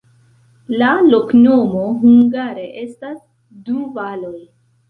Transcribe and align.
La 0.81 0.87
loknomo 1.09 1.83
hungare 2.05 2.65
estas: 2.85 3.15
du 3.69 3.87
valoj. 4.01 4.37